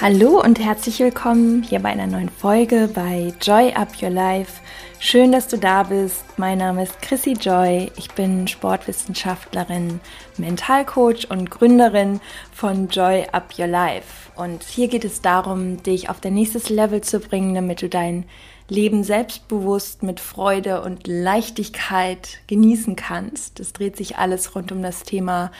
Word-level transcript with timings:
Hallo 0.00 0.40
und 0.40 0.60
herzlich 0.60 1.00
willkommen 1.00 1.64
hier 1.64 1.80
bei 1.80 1.88
einer 1.88 2.06
neuen 2.06 2.28
Folge 2.28 2.88
bei 2.94 3.34
Joy 3.42 3.72
Up 3.72 4.00
Your 4.00 4.10
Life. 4.10 4.60
Schön, 5.00 5.32
dass 5.32 5.48
du 5.48 5.58
da 5.58 5.82
bist. 5.82 6.24
Mein 6.36 6.58
Name 6.58 6.84
ist 6.84 7.02
Chrissy 7.02 7.32
Joy. 7.32 7.90
Ich 7.96 8.08
bin 8.12 8.46
Sportwissenschaftlerin, 8.46 9.98
Mentalcoach 10.36 11.28
und 11.30 11.50
Gründerin 11.50 12.20
von 12.52 12.86
Joy 12.86 13.26
Up 13.32 13.58
Your 13.58 13.66
Life. 13.66 14.30
Und 14.36 14.62
hier 14.62 14.86
geht 14.86 15.04
es 15.04 15.20
darum, 15.20 15.82
dich 15.82 16.08
auf 16.08 16.20
dein 16.20 16.34
nächstes 16.34 16.70
Level 16.70 17.00
zu 17.00 17.18
bringen, 17.18 17.56
damit 17.56 17.82
du 17.82 17.88
dein 17.88 18.24
Leben 18.68 19.02
selbstbewusst 19.02 20.04
mit 20.04 20.20
Freude 20.20 20.82
und 20.82 21.08
Leichtigkeit 21.08 22.38
genießen 22.46 22.94
kannst. 22.94 23.58
Es 23.58 23.72
dreht 23.72 23.96
sich 23.96 24.16
alles 24.16 24.54
rund 24.54 24.70
um 24.70 24.80
das 24.80 25.02
Thema 25.02 25.50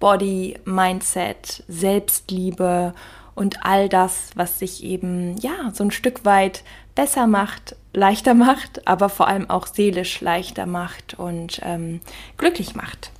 Body, 0.00 0.58
Mindset, 0.64 1.62
Selbstliebe 1.68 2.94
und 2.94 3.21
all 3.62 3.88
das, 3.88 4.30
was 4.34 4.58
sich 4.58 4.84
eben 4.84 5.36
ja 5.38 5.70
so 5.72 5.84
ein 5.84 5.90
Stück 5.90 6.24
weit 6.24 6.62
besser 6.94 7.26
macht, 7.26 7.76
leichter 7.94 8.34
macht, 8.34 8.86
aber 8.86 9.08
vor 9.08 9.28
allem 9.28 9.48
auch 9.48 9.66
seelisch 9.66 10.20
leichter 10.20 10.66
macht 10.66 11.14
und 11.14 11.60
ähm, 11.64 12.00
glücklich 12.36 12.74
macht. 12.74 13.10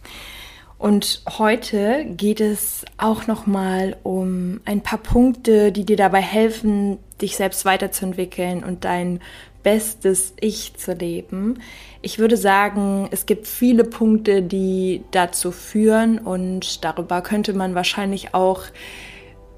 Und 0.78 1.22
heute 1.38 2.04
geht 2.08 2.40
es 2.40 2.84
auch 2.98 3.28
noch 3.28 3.46
mal 3.46 3.96
um 4.02 4.60
ein 4.64 4.80
paar 4.80 4.98
Punkte, 4.98 5.70
die 5.70 5.84
dir 5.84 5.96
dabei 5.96 6.20
helfen, 6.20 6.98
dich 7.20 7.36
selbst 7.36 7.64
weiterzuentwickeln 7.64 8.64
und 8.64 8.84
dein 8.84 9.20
bestes 9.62 10.34
Ich 10.40 10.74
zu 10.74 10.92
leben. 10.92 11.60
Ich 12.00 12.18
würde 12.18 12.36
sagen, 12.36 13.08
es 13.12 13.26
gibt 13.26 13.46
viele 13.46 13.84
Punkte, 13.84 14.42
die 14.42 15.04
dazu 15.12 15.52
führen 15.52 16.18
und 16.18 16.84
darüber 16.84 17.20
könnte 17.22 17.52
man 17.52 17.76
wahrscheinlich 17.76 18.34
auch 18.34 18.64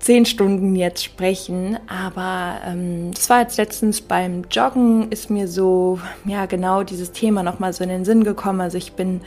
zehn 0.04 0.26
Stunden 0.26 0.76
jetzt 0.76 1.02
sprechen, 1.02 1.79
aber 1.87 2.60
ähm, 2.66 3.12
das 3.15 3.30
war 3.30 3.40
jetzt 3.40 3.56
letztens 3.56 4.02
beim 4.02 4.42
Joggen, 4.51 5.10
ist 5.10 5.30
mir 5.30 5.48
so, 5.48 5.98
ja 6.26 6.45
genau 6.45 6.82
dieses 6.82 7.12
Thema 7.12 7.42
nochmal 7.42 7.73
so 7.73 7.82
in 7.84 7.88
den 7.88 8.04
Sinn 8.04 8.23
gekommen. 8.23 8.60
Also 8.60 8.76
ich 8.76 8.92
bin 8.92 9.23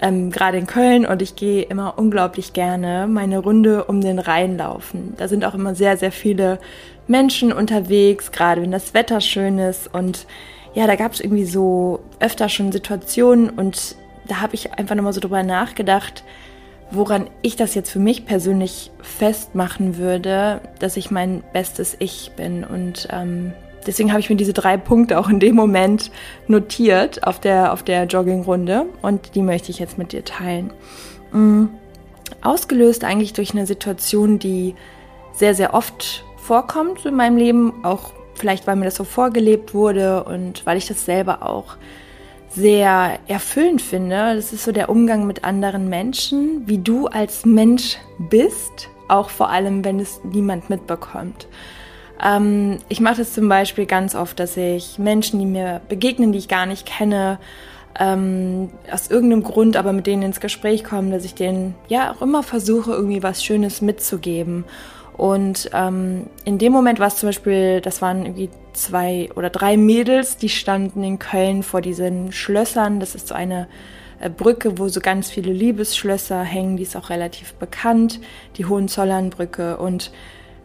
ähm, 0.00 0.30
gerade 0.30 0.58
in 0.58 0.68
Köln 0.68 1.04
und 1.04 1.20
ich 1.20 1.34
gehe 1.34 1.62
immer 1.62 1.94
unglaublich 1.98 2.52
gerne 2.52 3.08
meine 3.08 3.40
Runde 3.40 3.86
um 3.86 4.00
den 4.02 4.20
Rhein 4.20 4.56
laufen. 4.56 5.14
Da 5.16 5.26
sind 5.26 5.44
auch 5.44 5.54
immer 5.54 5.74
sehr, 5.74 5.96
sehr 5.96 6.12
viele 6.12 6.60
Menschen 7.08 7.52
unterwegs, 7.52 8.30
gerade 8.30 8.62
wenn 8.62 8.70
das 8.70 8.94
Wetter 8.94 9.20
schön 9.20 9.58
ist 9.58 9.92
und 9.92 10.28
ja, 10.74 10.86
da 10.86 10.94
gab 10.94 11.12
es 11.12 11.20
irgendwie 11.20 11.44
so 11.44 11.98
öfter 12.20 12.48
schon 12.48 12.70
Situationen 12.70 13.50
und 13.50 13.96
da 14.28 14.40
habe 14.40 14.54
ich 14.54 14.74
einfach 14.74 14.94
nochmal 14.94 15.12
so 15.12 15.18
drüber 15.18 15.42
nachgedacht, 15.42 16.22
woran 16.90 17.28
ich 17.42 17.56
das 17.56 17.74
jetzt 17.74 17.90
für 17.90 17.98
mich 17.98 18.26
persönlich 18.26 18.90
festmachen 19.02 19.96
würde, 19.96 20.60
dass 20.78 20.96
ich 20.96 21.10
mein 21.10 21.42
bestes 21.52 21.96
Ich 21.98 22.32
bin. 22.36 22.64
Und 22.64 23.08
ähm, 23.10 23.52
deswegen 23.86 24.10
habe 24.10 24.20
ich 24.20 24.30
mir 24.30 24.36
diese 24.36 24.52
drei 24.52 24.76
Punkte 24.76 25.18
auch 25.18 25.28
in 25.28 25.40
dem 25.40 25.54
Moment 25.54 26.10
notiert 26.46 27.26
auf 27.26 27.40
der, 27.40 27.72
auf 27.72 27.82
der 27.82 28.04
Joggingrunde 28.04 28.86
und 29.02 29.34
die 29.34 29.42
möchte 29.42 29.70
ich 29.70 29.78
jetzt 29.78 29.98
mit 29.98 30.12
dir 30.12 30.24
teilen. 30.24 30.72
Mhm. 31.32 31.70
Ausgelöst 32.42 33.04
eigentlich 33.04 33.32
durch 33.32 33.52
eine 33.52 33.66
Situation, 33.66 34.38
die 34.38 34.74
sehr, 35.32 35.54
sehr 35.54 35.74
oft 35.74 36.24
vorkommt 36.36 37.04
in 37.04 37.14
meinem 37.14 37.36
Leben, 37.36 37.84
auch 37.84 38.12
vielleicht 38.34 38.66
weil 38.66 38.76
mir 38.76 38.86
das 38.86 38.94
so 38.94 39.04
vorgelebt 39.04 39.74
wurde 39.74 40.24
und 40.24 40.64
weil 40.64 40.78
ich 40.78 40.86
das 40.86 41.04
selber 41.04 41.46
auch 41.46 41.76
sehr 42.50 43.18
erfüllend 43.28 43.80
finde. 43.80 44.34
Das 44.34 44.52
ist 44.52 44.64
so 44.64 44.72
der 44.72 44.88
Umgang 44.88 45.26
mit 45.26 45.44
anderen 45.44 45.88
Menschen, 45.88 46.66
wie 46.66 46.78
du 46.78 47.06
als 47.06 47.44
Mensch 47.44 47.96
bist, 48.18 48.88
auch 49.08 49.30
vor 49.30 49.50
allem, 49.50 49.84
wenn 49.84 50.00
es 50.00 50.20
niemand 50.24 50.68
mitbekommt. 50.68 51.46
Ähm, 52.22 52.78
ich 52.88 53.00
mache 53.00 53.18
das 53.18 53.32
zum 53.32 53.48
Beispiel 53.48 53.86
ganz 53.86 54.14
oft, 54.14 54.38
dass 54.40 54.56
ich 54.56 54.98
Menschen, 54.98 55.38
die 55.38 55.46
mir 55.46 55.80
begegnen, 55.88 56.32
die 56.32 56.38
ich 56.38 56.48
gar 56.48 56.66
nicht 56.66 56.86
kenne, 56.86 57.38
ähm, 57.98 58.70
aus 58.90 59.10
irgendeinem 59.10 59.42
Grund 59.42 59.76
aber 59.76 59.92
mit 59.92 60.06
denen 60.06 60.22
ins 60.22 60.40
Gespräch 60.40 60.84
kommen, 60.84 61.10
dass 61.10 61.24
ich 61.24 61.34
denen 61.34 61.74
ja 61.88 62.12
auch 62.12 62.22
immer 62.22 62.42
versuche, 62.42 62.92
irgendwie 62.92 63.22
was 63.22 63.44
Schönes 63.44 63.80
mitzugeben. 63.80 64.64
Und 65.16 65.70
ähm, 65.74 66.26
in 66.44 66.58
dem 66.58 66.72
Moment 66.72 66.98
war 66.98 67.08
es 67.08 67.16
zum 67.16 67.28
Beispiel, 67.28 67.80
das 67.80 68.00
waren 68.00 68.24
irgendwie 68.24 68.50
zwei 68.72 69.30
oder 69.34 69.50
drei 69.50 69.76
Mädels, 69.76 70.36
die 70.36 70.48
standen 70.48 71.02
in 71.02 71.18
Köln 71.18 71.62
vor 71.62 71.80
diesen 71.80 72.32
Schlössern. 72.32 73.00
Das 73.00 73.14
ist 73.14 73.28
so 73.28 73.34
eine 73.34 73.68
äh, 74.20 74.30
Brücke, 74.30 74.78
wo 74.78 74.88
so 74.88 75.00
ganz 75.00 75.30
viele 75.30 75.52
Liebesschlösser 75.52 76.42
hängen. 76.42 76.76
Die 76.76 76.84
ist 76.84 76.96
auch 76.96 77.10
relativ 77.10 77.54
bekannt, 77.54 78.20
die 78.56 78.66
Hohenzollernbrücke. 78.66 79.76
Und 79.78 80.12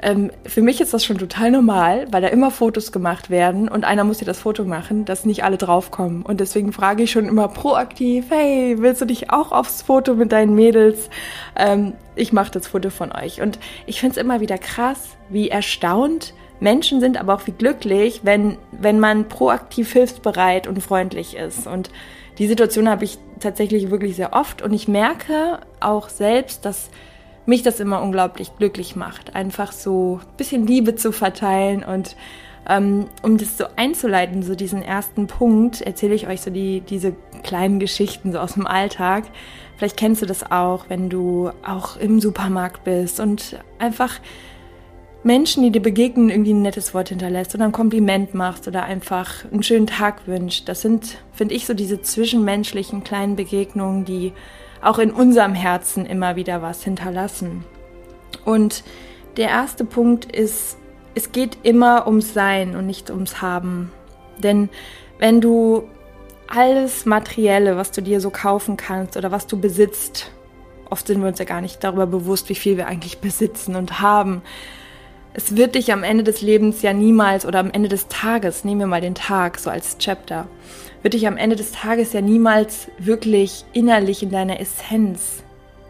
ähm, 0.02 0.32
für 0.46 0.62
mich 0.62 0.82
ist 0.82 0.94
das 0.94 1.06
schon 1.06 1.18
total 1.18 1.52
normal, 1.52 2.08
weil 2.12 2.22
da 2.22 2.28
immer 2.28 2.52
Fotos 2.52 2.92
gemacht 2.92 3.30
werden 3.30 3.68
und 3.68 3.86
einer 3.86 4.04
muss 4.04 4.20
ja 4.20 4.26
das 4.26 4.40
Foto 4.40 4.66
machen, 4.66 5.06
dass 5.06 5.26
nicht 5.26 5.44
alle 5.44 5.58
draufkommen. 5.58 6.24
Und 6.24 6.40
deswegen 6.40 6.74
frage 6.74 7.04
ich 7.04 7.12
schon 7.12 7.28
immer 7.28 7.48
proaktiv, 7.48 8.26
hey, 8.30 8.76
willst 8.80 9.02
du 9.02 9.06
dich 9.06 9.32
auch 9.32 9.52
aufs 9.52 9.82
Foto 9.82 10.16
mit 10.16 10.32
deinen 10.32 10.56
Mädels? 10.56 11.10
Ähm, 11.56 11.94
ich 12.16 12.34
mache 12.34 12.52
das 12.52 12.68
Foto 12.68 12.90
von 12.90 13.12
euch. 13.12 13.42
Und 13.42 13.60
ich 13.86 14.00
finde 14.00 14.18
es 14.18 14.24
immer 14.24 14.42
wieder 14.42 14.58
krass, 14.58 15.18
wie 15.30 15.50
erstaunt 15.50 16.34
Menschen 16.60 17.00
sind, 17.00 17.18
aber 17.18 17.36
auch 17.36 17.48
wie 17.48 17.52
glücklich, 17.52 18.22
wenn, 18.24 18.58
wenn 18.72 19.00
man 19.00 19.28
proaktiv 19.28 19.92
hilfsbereit 19.94 20.68
und 20.68 20.82
freundlich 20.82 21.36
ist. 21.36 21.68
Und 21.68 21.90
die 22.38 22.48
Situation 22.48 22.90
habe 22.90 23.06
ich 23.06 23.18
tatsächlich 23.40 23.92
wirklich 23.92 24.16
sehr 24.16 24.34
oft 24.34 24.62
und 24.62 24.74
ich 24.74 24.88
merke 24.88 25.60
auch 25.80 26.10
selbst, 26.10 26.66
dass 26.66 26.90
mich 27.46 27.64
das 27.64 27.80
immer 27.80 28.02
unglaublich 28.02 28.56
glücklich 28.58 28.96
macht, 28.96 29.36
einfach 29.36 29.72
so 29.72 30.20
ein 30.22 30.38
bisschen 30.38 30.68
Liebe 30.68 30.96
zu 30.96 31.12
verteilen 31.12 31.84
und 31.84 32.16
ähm, 32.68 33.08
um 33.22 33.38
das 33.38 33.58
so 33.58 33.66
einzuleiten, 33.76 34.42
so 34.42 34.56
diesen 34.56 34.82
ersten 34.82 35.28
Punkt, 35.28 35.82
erzähle 35.82 36.16
ich 36.16 36.28
euch 36.28 36.42
so 36.42 36.50
die, 36.50 36.82
diese 36.82 37.14
kleinen 37.44 37.80
Geschichten 37.80 38.32
so 38.32 38.40
aus 38.40 38.54
dem 38.54 38.66
Alltag. 38.66 39.26
Vielleicht 39.78 39.98
kennst 39.98 40.22
du 40.22 40.26
das 40.26 40.50
auch, 40.52 40.86
wenn 40.90 41.10
du 41.10 41.52
auch 41.66 41.98
im 41.98 42.20
Supermarkt 42.20 42.84
bist 42.84 43.20
und 43.20 43.60
einfach 43.78 44.20
Menschen, 45.24 45.64
die 45.64 45.72
dir 45.72 45.82
begegnen, 45.82 46.30
irgendwie 46.30 46.54
ein 46.54 46.62
nettes 46.62 46.94
Wort 46.94 47.10
hinterlässt 47.10 47.54
oder 47.56 47.66
ein 47.66 47.72
Kompliment 47.72 48.34
machst 48.34 48.68
oder 48.68 48.84
einfach 48.84 49.44
einen 49.52 49.64
schönen 49.64 49.88
Tag 49.88 50.28
wünscht. 50.28 50.70
Das 50.70 50.82
sind, 50.82 51.18
finde 51.34 51.56
ich, 51.56 51.66
so 51.66 51.74
diese 51.74 52.02
zwischenmenschlichen 52.02 53.04
kleinen 53.04 53.36
Begegnungen, 53.36 54.06
die 54.06 54.34
auch 54.82 55.00
in 55.00 55.12
unserem 55.12 55.54
Herzen 55.54 56.06
immer 56.06 56.36
wieder 56.36 56.62
was 56.62 56.84
hinterlassen. 56.84 57.64
Und 58.44 58.84
der 59.38 59.50
erste 59.50 59.86
Punkt 59.86 60.26
ist, 60.26 60.78
es 61.14 61.32
geht 61.32 61.58
immer 61.64 62.08
ums 62.08 62.34
Sein 62.34 62.76
und 62.76 62.86
nicht 62.86 63.10
ums 63.10 63.42
Haben. 63.42 63.92
Denn 64.38 64.70
wenn 65.18 65.42
du 65.42 65.88
alles 66.48 67.06
Materielle, 67.06 67.78
was 67.78 67.92
du 67.92 68.02
dir 68.02 68.22
so 68.22 68.30
kaufen 68.30 68.78
kannst 68.78 69.18
oder 69.18 69.32
was 69.32 69.48
du 69.48 69.60
besitzt, 69.60 70.32
oft 70.90 71.08
sind 71.08 71.22
wir 71.22 71.28
uns 71.28 71.40
ja 71.40 71.46
gar 71.46 71.62
nicht 71.62 71.84
darüber 71.84 72.06
bewusst, 72.06 72.50
wie 72.50 72.56
viel 72.56 72.78
wir 72.78 72.88
eigentlich 72.88 73.20
besitzen 73.20 73.76
und 73.76 74.02
haben. 74.02 74.42
Es 75.38 75.58
wird 75.58 75.76
dich 75.76 75.92
am 75.92 76.04
Ende 76.04 76.24
des 76.24 76.42
Lebens 76.42 76.82
ja 76.82 76.94
niemals 76.94 77.46
oder 77.46 77.60
am 77.60 77.70
Ende 77.70 77.90
des 77.90 78.08
Tages, 78.08 78.64
nehmen 78.64 78.80
wir 78.80 78.88
mal 78.88 79.02
den 79.02 79.16
Tag 79.16 79.60
so 79.60 79.70
als 79.70 79.98
Chapter, 79.98 80.48
wird 81.02 81.14
dich 81.14 81.28
am 81.28 81.36
Ende 81.36 81.58
des 81.58 81.74
Tages 81.74 82.14
ja 82.14 82.22
niemals 82.22 82.88
wirklich 83.00 83.66
innerlich 83.74 84.24
in 84.24 84.30
deiner 84.32 84.62
Essenz 84.62 85.44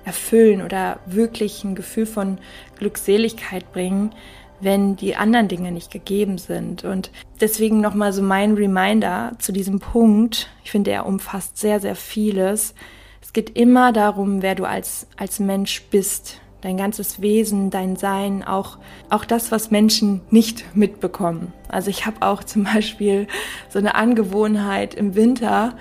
erfüllen 0.04 0.64
oder 0.64 0.98
wirklich 1.06 1.64
ein 1.64 1.76
Gefühl 1.76 2.08
von 2.08 2.40
Glückseligkeit 2.80 3.72
bringen, 3.72 4.16
wenn 4.62 4.96
die 4.96 5.16
anderen 5.16 5.48
Dinge 5.48 5.72
nicht 5.72 5.92
gegeben 5.92 6.40
sind. 6.40 6.84
Und 6.84 7.12
deswegen 7.40 7.82
nochmal 7.82 8.14
so 8.14 8.24
mein 8.24 8.56
Reminder 8.56 9.34
zu 9.38 9.52
diesem 9.52 9.80
Punkt. 9.80 10.50
Ich 10.64 10.72
finde, 10.72 10.90
er 10.90 11.06
umfasst 11.06 11.60
sehr, 11.60 11.80
sehr 11.80 11.96
vieles. 11.96 12.74
Es 13.22 13.32
geht 13.32 13.56
immer 13.56 13.94
darum, 13.94 14.42
wer 14.42 14.56
du 14.56 14.66
als, 14.66 15.06
als 15.18 15.40
Mensch 15.40 15.84
bist 15.92 16.42
dein 16.66 16.78
ganzes 16.78 17.22
Wesen, 17.22 17.70
dein 17.70 17.96
Sein, 17.96 18.44
auch, 18.44 18.80
auch 19.12 19.24
das, 19.24 19.52
was 19.52 19.70
Menschen 19.70 20.22
nicht 20.32 20.66
mitbekommen. 20.76 21.54
Also 21.70 21.92
ich 21.92 22.08
habe 22.08 22.18
auch 22.22 22.44
zum 22.44 22.64
Beispiel 22.64 23.28
so 23.70 23.78
eine 23.78 23.94
Angewohnheit 23.94 24.96
im 24.96 25.14
Winter, 25.16 25.76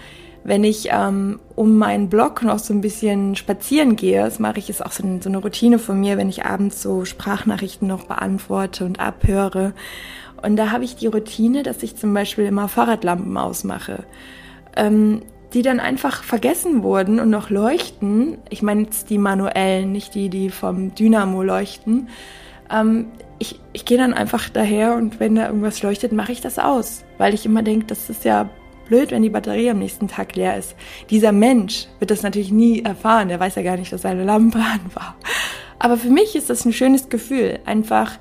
wenn 0.46 0.62
ich 0.62 0.88
ähm, 0.90 1.40
um 1.56 1.78
meinen 1.78 2.10
Blog 2.10 2.42
noch 2.42 2.58
so 2.58 2.74
ein 2.74 2.82
bisschen 2.82 3.34
spazieren 3.34 3.96
gehe, 3.96 4.20
das 4.20 4.38
mache 4.38 4.58
ich, 4.58 4.68
ist 4.68 4.84
auch 4.84 4.92
so 4.92 5.02
eine, 5.02 5.22
so 5.22 5.30
eine 5.30 5.38
Routine 5.38 5.78
von 5.78 5.98
mir, 5.98 6.18
wenn 6.18 6.28
ich 6.28 6.44
abends 6.44 6.82
so 6.82 7.06
Sprachnachrichten 7.06 7.88
noch 7.88 8.04
beantworte 8.04 8.84
und 8.84 9.00
abhöre. 9.00 9.72
Und 10.42 10.56
da 10.56 10.70
habe 10.70 10.84
ich 10.84 10.96
die 10.96 11.06
Routine, 11.06 11.62
dass 11.62 11.82
ich 11.82 11.96
zum 11.96 12.12
Beispiel 12.12 12.44
immer 12.44 12.68
Fahrradlampen 12.68 13.34
ausmache. 13.38 14.04
Ähm, 14.76 15.22
die 15.54 15.62
dann 15.62 15.80
einfach 15.80 16.24
vergessen 16.24 16.82
wurden 16.82 17.20
und 17.20 17.30
noch 17.30 17.48
leuchten. 17.48 18.38
Ich 18.50 18.62
meine 18.62 18.82
jetzt 18.82 19.08
die 19.08 19.18
manuellen, 19.18 19.92
nicht 19.92 20.14
die, 20.14 20.28
die 20.28 20.50
vom 20.50 20.94
Dynamo 20.94 21.42
leuchten. 21.42 22.08
Ähm, 22.70 23.06
ich, 23.38 23.60
ich 23.72 23.84
gehe 23.84 23.98
dann 23.98 24.14
einfach 24.14 24.48
daher 24.48 24.96
und 24.96 25.20
wenn 25.20 25.36
da 25.36 25.46
irgendwas 25.46 25.82
leuchtet, 25.82 26.12
mache 26.12 26.32
ich 26.32 26.40
das 26.40 26.58
aus, 26.58 27.04
weil 27.18 27.34
ich 27.34 27.46
immer 27.46 27.62
denke, 27.62 27.86
das 27.86 28.10
ist 28.10 28.24
ja 28.24 28.50
blöd, 28.88 29.12
wenn 29.12 29.22
die 29.22 29.30
Batterie 29.30 29.70
am 29.70 29.78
nächsten 29.78 30.08
Tag 30.08 30.34
leer 30.34 30.56
ist. 30.56 30.74
Dieser 31.10 31.32
Mensch 31.32 31.86
wird 32.00 32.10
das 32.10 32.22
natürlich 32.22 32.52
nie 32.52 32.82
erfahren, 32.82 33.28
der 33.28 33.40
weiß 33.40 33.54
ja 33.54 33.62
gar 33.62 33.76
nicht, 33.76 33.92
dass 33.92 34.02
seine 34.02 34.24
Lampe 34.24 34.58
an 34.72 34.80
war. 34.94 35.16
Aber 35.78 35.96
für 35.96 36.10
mich 36.10 36.34
ist 36.34 36.50
das 36.50 36.64
ein 36.64 36.72
schönes 36.72 37.08
Gefühl, 37.08 37.60
einfach 37.64 38.18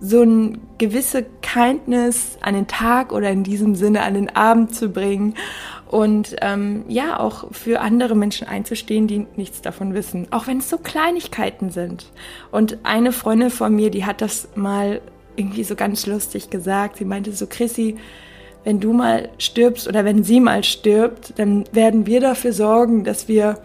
so 0.00 0.20
eine 0.20 0.58
gewisse 0.78 1.24
Kindness 1.40 2.36
an 2.42 2.54
den 2.54 2.66
Tag 2.66 3.12
oder 3.12 3.30
in 3.30 3.42
diesem 3.42 3.74
Sinne 3.74 4.02
an 4.02 4.14
den 4.14 4.34
Abend 4.34 4.74
zu 4.74 4.90
bringen 4.90 5.34
und 5.94 6.34
ähm, 6.40 6.86
ja, 6.88 7.20
auch 7.20 7.52
für 7.52 7.80
andere 7.80 8.16
Menschen 8.16 8.48
einzustehen, 8.48 9.06
die 9.06 9.28
nichts 9.36 9.62
davon 9.62 9.94
wissen, 9.94 10.26
auch 10.32 10.48
wenn 10.48 10.58
es 10.58 10.68
so 10.68 10.76
Kleinigkeiten 10.76 11.70
sind. 11.70 12.10
Und 12.50 12.78
eine 12.82 13.12
Freundin 13.12 13.50
von 13.50 13.76
mir, 13.76 13.92
die 13.92 14.04
hat 14.04 14.20
das 14.20 14.48
mal 14.56 15.00
irgendwie 15.36 15.62
so 15.62 15.76
ganz 15.76 16.06
lustig 16.06 16.50
gesagt. 16.50 16.96
Sie 16.96 17.04
meinte 17.04 17.30
so, 17.30 17.46
Chrissy, 17.46 17.94
wenn 18.64 18.80
du 18.80 18.92
mal 18.92 19.28
stirbst 19.38 19.86
oder 19.86 20.04
wenn 20.04 20.24
sie 20.24 20.40
mal 20.40 20.64
stirbt, 20.64 21.34
dann 21.38 21.62
werden 21.70 22.06
wir 22.06 22.20
dafür 22.20 22.52
sorgen, 22.52 23.04
dass 23.04 23.28
wir 23.28 23.60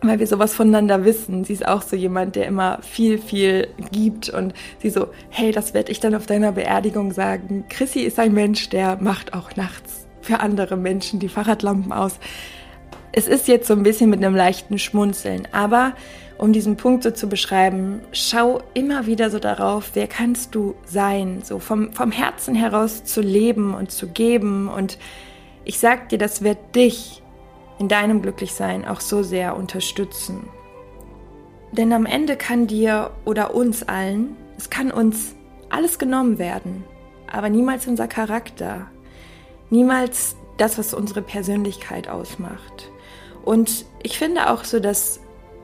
weil 0.00 0.20
wir 0.20 0.28
sowas 0.28 0.54
voneinander 0.54 1.04
wissen. 1.04 1.42
Sie 1.42 1.54
ist 1.54 1.66
auch 1.66 1.82
so 1.82 1.96
jemand, 1.96 2.36
der 2.36 2.46
immer 2.46 2.78
viel, 2.82 3.18
viel 3.18 3.66
gibt 3.90 4.28
und 4.28 4.54
sie 4.80 4.90
so, 4.90 5.08
hey, 5.28 5.50
das 5.50 5.74
werde 5.74 5.90
ich 5.90 5.98
dann 5.98 6.14
auf 6.14 6.26
deiner 6.26 6.52
Beerdigung 6.52 7.12
sagen. 7.12 7.64
Chrissy 7.68 8.02
ist 8.02 8.20
ein 8.20 8.32
Mensch, 8.32 8.68
der 8.68 8.98
macht 9.00 9.34
auch 9.34 9.56
nachts 9.56 10.07
für 10.28 10.40
andere 10.40 10.76
Menschen 10.76 11.20
die 11.20 11.30
Fahrradlampen 11.30 11.90
aus. 11.90 12.18
Es 13.12 13.26
ist 13.28 13.48
jetzt 13.48 13.66
so 13.66 13.72
ein 13.72 13.82
bisschen 13.82 14.10
mit 14.10 14.22
einem 14.22 14.36
leichten 14.36 14.78
Schmunzeln, 14.78 15.48
aber 15.52 15.94
um 16.36 16.52
diesen 16.52 16.76
Punkt 16.76 17.02
so 17.02 17.10
zu 17.10 17.30
beschreiben, 17.30 18.02
schau 18.12 18.60
immer 18.74 19.06
wieder 19.06 19.30
so 19.30 19.38
darauf, 19.38 19.92
wer 19.94 20.06
kannst 20.06 20.54
du 20.54 20.74
sein, 20.84 21.40
so 21.42 21.58
vom, 21.58 21.94
vom 21.94 22.12
Herzen 22.12 22.54
heraus 22.54 23.04
zu 23.04 23.22
leben 23.22 23.72
und 23.72 23.90
zu 23.90 24.06
geben 24.06 24.68
und 24.68 24.98
ich 25.64 25.78
sag 25.78 26.10
dir, 26.10 26.18
das 26.18 26.42
wird 26.42 26.58
dich 26.76 27.22
in 27.78 27.88
deinem 27.88 28.20
Glücklichsein 28.20 28.86
auch 28.86 29.00
so 29.00 29.22
sehr 29.22 29.56
unterstützen. 29.56 30.46
Denn 31.72 31.90
am 31.94 32.04
Ende 32.04 32.36
kann 32.36 32.66
dir 32.66 33.12
oder 33.24 33.54
uns 33.54 33.82
allen, 33.82 34.36
es 34.58 34.68
kann 34.68 34.90
uns 34.90 35.34
alles 35.70 35.98
genommen 35.98 36.38
werden, 36.38 36.84
aber 37.26 37.48
niemals 37.48 37.86
unser 37.86 38.08
Charakter, 38.08 38.90
niemals 39.70 40.36
das, 40.56 40.78
was 40.78 40.94
unsere 40.94 41.22
Persönlichkeit 41.22 42.08
ausmacht. 42.08 42.90
Und 43.44 43.86
ich 44.02 44.18
finde 44.18 44.50
auch 44.50 44.64
so, 44.64 44.80
dass 44.80 45.20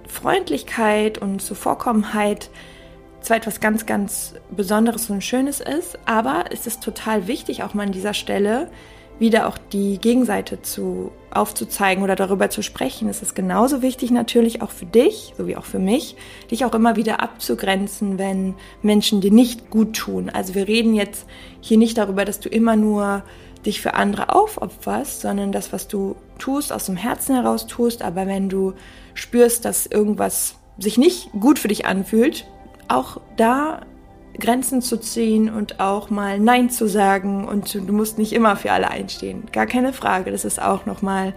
Freundlichkeit 0.08 1.18
und 1.18 1.40
Zuvorkommenheit 1.40 2.50
zwar 3.20 3.38
etwas 3.38 3.60
ganz, 3.60 3.86
ganz 3.86 4.34
Besonderes 4.50 5.10
und 5.10 5.24
Schönes 5.24 5.60
ist, 5.60 5.98
aber 6.04 6.44
es 6.50 6.66
ist 6.66 6.82
total 6.82 7.26
wichtig, 7.26 7.62
auch 7.62 7.74
mal 7.74 7.86
an 7.86 7.92
dieser 7.92 8.14
Stelle, 8.14 8.70
wieder 9.18 9.46
auch 9.46 9.58
die 9.58 9.98
Gegenseite 9.98 10.60
zu 10.62 11.12
aufzuzeigen 11.30 12.02
oder 12.02 12.16
darüber 12.16 12.50
zu 12.50 12.62
sprechen. 12.62 13.08
Es 13.08 13.22
ist 13.22 13.34
genauso 13.34 13.80
wichtig 13.80 14.10
natürlich 14.10 14.60
auch 14.60 14.70
für 14.70 14.86
dich, 14.86 15.34
sowie 15.36 15.56
auch 15.56 15.64
für 15.64 15.78
mich, 15.78 16.16
dich 16.50 16.64
auch 16.64 16.74
immer 16.74 16.96
wieder 16.96 17.22
abzugrenzen, 17.22 18.18
wenn 18.18 18.54
Menschen 18.82 19.20
dir 19.20 19.30
nicht 19.30 19.70
gut 19.70 19.94
tun. 19.94 20.30
Also 20.30 20.54
wir 20.54 20.66
reden 20.66 20.94
jetzt 20.94 21.26
hier 21.60 21.78
nicht 21.78 21.96
darüber, 21.96 22.24
dass 22.24 22.40
du 22.40 22.48
immer 22.48 22.76
nur 22.76 23.22
dich 23.66 23.80
für 23.80 23.94
andere 23.94 24.34
aufopferst, 24.34 25.20
sondern 25.20 25.52
das, 25.52 25.72
was 25.72 25.88
du 25.88 26.16
tust, 26.38 26.72
aus 26.72 26.86
dem 26.86 26.96
Herzen 26.96 27.34
heraus 27.34 27.66
tust. 27.66 28.02
Aber 28.02 28.26
wenn 28.26 28.48
du 28.48 28.74
spürst, 29.14 29.64
dass 29.64 29.86
irgendwas 29.86 30.56
sich 30.78 30.98
nicht 30.98 31.30
gut 31.32 31.58
für 31.58 31.68
dich 31.68 31.86
anfühlt, 31.86 32.46
auch 32.88 33.20
da 33.36 33.82
Grenzen 34.38 34.82
zu 34.82 34.98
ziehen 34.98 35.48
und 35.48 35.80
auch 35.80 36.10
mal 36.10 36.40
Nein 36.40 36.70
zu 36.70 36.88
sagen 36.88 37.46
und 37.46 37.74
du 37.74 37.92
musst 37.92 38.18
nicht 38.18 38.32
immer 38.32 38.56
für 38.56 38.72
alle 38.72 38.90
einstehen. 38.90 39.44
Gar 39.52 39.66
keine 39.66 39.92
Frage. 39.92 40.30
Das 40.30 40.44
ist 40.44 40.60
auch 40.60 40.86
nochmal 40.86 41.34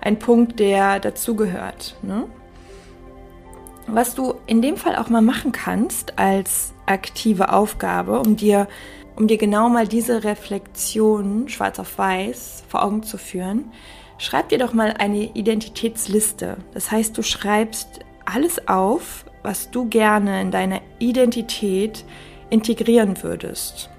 ein 0.00 0.18
Punkt, 0.18 0.58
der 0.58 0.98
dazugehört. 0.98 1.96
Ne? 2.02 2.24
Was 3.86 4.14
du 4.14 4.34
in 4.46 4.62
dem 4.62 4.76
Fall 4.76 4.96
auch 4.96 5.08
mal 5.08 5.22
machen 5.22 5.52
kannst 5.52 6.18
als 6.18 6.72
aktive 6.86 7.52
Aufgabe, 7.52 8.18
um 8.18 8.36
dir, 8.36 8.66
um 9.20 9.26
dir 9.26 9.36
genau 9.36 9.68
mal 9.68 9.86
diese 9.86 10.24
Reflexion 10.24 11.46
schwarz 11.50 11.78
auf 11.78 11.98
weiß 11.98 12.64
vor 12.68 12.82
Augen 12.82 13.02
zu 13.02 13.18
führen, 13.18 13.70
schreib 14.16 14.48
dir 14.48 14.56
doch 14.56 14.72
mal 14.72 14.94
eine 14.98 15.34
Identitätsliste. 15.34 16.56
Das 16.72 16.90
heißt, 16.90 17.18
du 17.18 17.22
schreibst 17.22 18.00
alles 18.24 18.66
auf, 18.66 19.26
was 19.42 19.70
du 19.70 19.90
gerne 19.90 20.40
in 20.40 20.50
deiner 20.50 20.80
Identität 21.00 22.06
integrieren 22.48 23.22
würdest. 23.22 23.90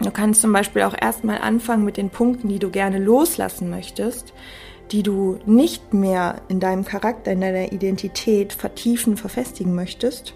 Du 0.00 0.10
kannst 0.10 0.40
zum 0.40 0.54
Beispiel 0.54 0.82
auch 0.82 0.96
erstmal 0.98 1.42
anfangen 1.42 1.84
mit 1.84 1.98
den 1.98 2.08
Punkten, 2.08 2.48
die 2.48 2.58
du 2.58 2.70
gerne 2.70 2.98
loslassen 2.98 3.68
möchtest, 3.68 4.32
die 4.90 5.02
du 5.02 5.38
nicht 5.44 5.92
mehr 5.92 6.40
in 6.48 6.60
deinem 6.60 6.86
Charakter, 6.86 7.32
in 7.32 7.42
deiner 7.42 7.72
Identität 7.72 8.54
vertiefen, 8.54 9.18
verfestigen 9.18 9.74
möchtest. 9.74 10.32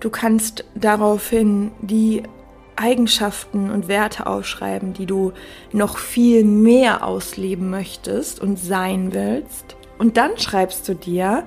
Du 0.00 0.08
kannst 0.08 0.64
daraufhin 0.74 1.72
die 1.82 2.22
Eigenschaften 2.76 3.70
und 3.70 3.88
Werte 3.88 4.26
aufschreiben, 4.26 4.92
die 4.92 5.06
du 5.06 5.32
noch 5.72 5.98
viel 5.98 6.44
mehr 6.44 7.06
ausleben 7.06 7.70
möchtest 7.70 8.40
und 8.40 8.58
sein 8.58 9.12
willst. 9.12 9.76
Und 9.98 10.16
dann 10.16 10.38
schreibst 10.38 10.88
du 10.88 10.94
dir 10.94 11.44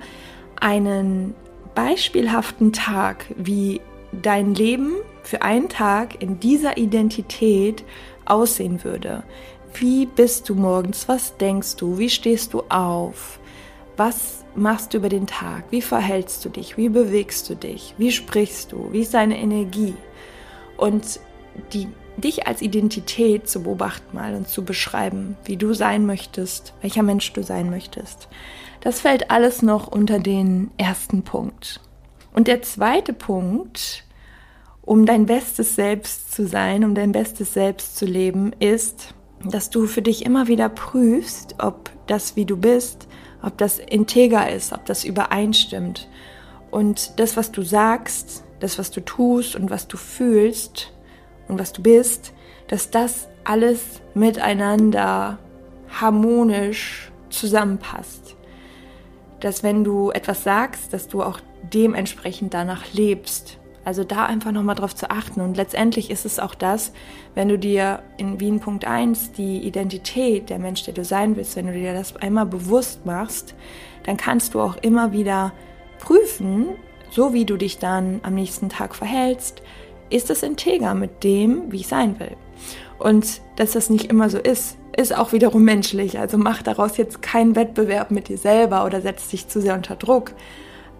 einen 0.59 1.35
beispielhaften 1.75 2.73
Tag, 2.73 3.25
wie 3.35 3.81
dein 4.11 4.55
Leben 4.55 4.93
für 5.23 5.41
einen 5.41 5.69
Tag 5.69 6.21
in 6.21 6.39
dieser 6.39 6.77
Identität 6.77 7.83
aussehen 8.25 8.83
würde. 8.83 9.23
Wie 9.73 10.05
bist 10.05 10.49
du 10.49 10.55
morgens? 10.55 11.07
Was 11.07 11.37
denkst 11.37 11.75
du? 11.75 11.97
Wie 11.97 12.09
stehst 12.09 12.53
du 12.53 12.63
auf? 12.69 13.39
Was 13.97 14.43
machst 14.55 14.93
du 14.93 14.97
über 14.97 15.09
den 15.09 15.27
Tag? 15.27 15.65
Wie 15.69 15.81
verhältst 15.81 16.43
du 16.45 16.49
dich? 16.49 16.77
Wie 16.77 16.89
bewegst 16.89 17.49
du 17.49 17.55
dich? 17.55 17.93
Wie 17.97 18.11
sprichst 18.11 18.71
du? 18.71 18.89
Wie 18.91 19.01
ist 19.01 19.13
deine 19.13 19.37
Energie? 19.37 19.93
Und 20.77 21.19
die, 21.73 21.89
dich 22.17 22.47
als 22.47 22.61
Identität 22.61 23.49
zu 23.49 23.63
beobachten 23.63 24.15
mal 24.15 24.35
und 24.35 24.47
zu 24.47 24.63
beschreiben, 24.63 25.35
wie 25.45 25.57
du 25.57 25.73
sein 25.73 26.05
möchtest, 26.05 26.73
welcher 26.81 27.03
Mensch 27.03 27.33
du 27.33 27.43
sein 27.43 27.69
möchtest. 27.69 28.27
Das 28.81 29.01
fällt 29.01 29.31
alles 29.31 29.61
noch 29.61 29.87
unter 29.87 30.19
den 30.19 30.71
ersten 30.77 31.23
Punkt. 31.23 31.81
Und 32.33 32.47
der 32.47 32.61
zweite 32.61 33.13
Punkt, 33.13 34.05
um 34.81 35.05
dein 35.05 35.25
bestes 35.25 35.75
Selbst 35.75 36.31
zu 36.33 36.47
sein, 36.47 36.85
um 36.85 36.95
dein 36.95 37.11
bestes 37.11 37.53
Selbst 37.53 37.97
zu 37.97 38.05
leben, 38.05 38.53
ist, 38.59 39.13
dass 39.43 39.69
du 39.69 39.85
für 39.85 40.01
dich 40.01 40.25
immer 40.25 40.47
wieder 40.47 40.69
prüfst, 40.69 41.55
ob 41.59 41.91
das, 42.07 42.35
wie 42.35 42.45
du 42.45 42.57
bist, 42.57 43.07
ob 43.41 43.57
das 43.57 43.79
integer 43.79 44.49
ist, 44.49 44.73
ob 44.73 44.85
das 44.85 45.03
übereinstimmt. 45.03 46.07
Und 46.71 47.19
das, 47.19 47.37
was 47.37 47.51
du 47.51 47.63
sagst, 47.63 48.43
das, 48.59 48.77
was 48.77 48.91
du 48.91 49.01
tust 49.01 49.55
und 49.55 49.69
was 49.69 49.87
du 49.87 49.97
fühlst 49.97 50.91
und 51.47 51.59
was 51.59 51.73
du 51.73 51.81
bist, 51.81 52.33
dass 52.67 52.91
das 52.91 53.27
alles 53.43 54.01
miteinander 54.13 55.37
harmonisch 55.89 57.11
zusammenpasst. 57.29 58.35
Dass 59.39 59.63
wenn 59.63 59.83
du 59.83 60.11
etwas 60.11 60.43
sagst, 60.43 60.93
dass 60.93 61.07
du 61.07 61.23
auch 61.23 61.39
dementsprechend 61.73 62.53
danach 62.53 62.93
lebst. 62.93 63.57
Also 63.85 64.03
da 64.03 64.25
einfach 64.25 64.51
nochmal 64.51 64.75
drauf 64.75 64.95
zu 64.95 65.09
achten. 65.09 65.39
Und 65.39 65.55
letztendlich 65.55 66.09
ist 66.09 66.25
es 66.25 66.39
auch 66.39 66.55
das, 66.55 66.91
wenn 67.35 67.47
du 67.47 67.57
dir 67.57 68.03
in 68.17 68.39
Wien 68.39 68.59
Punkt 68.59 68.85
1 68.85 69.31
die 69.31 69.59
Identität 69.59 70.49
der 70.49 70.59
Mensch, 70.59 70.83
der 70.83 70.93
du 70.93 71.05
sein 71.05 71.35
willst, 71.37 71.55
wenn 71.55 71.67
du 71.67 71.73
dir 71.73 71.93
das 71.93 72.15
einmal 72.17 72.45
bewusst 72.45 73.05
machst, 73.05 73.55
dann 74.03 74.17
kannst 74.17 74.53
du 74.53 74.61
auch 74.61 74.75
immer 74.77 75.13
wieder 75.13 75.53
prüfen, 75.99 76.67
so 77.17 77.33
wie 77.33 77.45
du 77.45 77.57
dich 77.57 77.79
dann 77.79 78.19
am 78.21 78.35
nächsten 78.35 78.69
Tag 78.69 78.93
verhältst, 78.93 79.63
ist 80.11 80.29
es 80.29 80.43
integer 80.43 80.93
mit 80.93 81.23
dem, 81.23 81.71
wie 81.71 81.77
ich 81.77 81.87
sein 81.87 82.19
will. 82.19 82.37
Und 82.99 83.41
dass 83.55 83.71
das 83.71 83.89
nicht 83.89 84.05
immer 84.11 84.29
so 84.29 84.37
ist, 84.37 84.77
ist 84.95 85.17
auch 85.17 85.33
wiederum 85.33 85.63
menschlich. 85.63 86.19
Also 86.19 86.37
mach 86.37 86.61
daraus 86.61 86.95
jetzt 86.97 87.23
keinen 87.23 87.55
Wettbewerb 87.55 88.11
mit 88.11 88.27
dir 88.27 88.37
selber 88.37 88.85
oder 88.85 89.01
setz 89.01 89.29
dich 89.29 89.47
zu 89.47 89.59
sehr 89.59 89.73
unter 89.73 89.95
Druck, 89.95 90.33